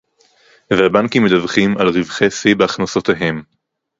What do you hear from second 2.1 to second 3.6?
שיא בהכנסותיהם